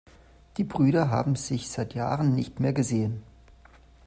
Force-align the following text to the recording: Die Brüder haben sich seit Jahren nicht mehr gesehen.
Die 0.57 0.63
Brüder 0.63 1.11
haben 1.11 1.35
sich 1.35 1.69
seit 1.69 1.93
Jahren 1.93 2.33
nicht 2.33 2.59
mehr 2.59 2.73
gesehen. 2.73 3.21